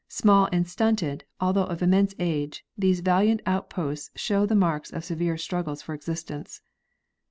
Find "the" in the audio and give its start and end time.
4.47-4.55